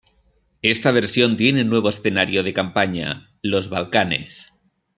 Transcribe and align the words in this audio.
Esta 0.63 0.89
versión 0.89 1.37
tiene 1.37 1.61
un 1.61 1.69
nuevo 1.69 1.89
escenario 1.89 2.41
de 2.41 2.55
campaña, 2.55 3.29
los 3.43 3.69
Balcanes. 3.69 4.51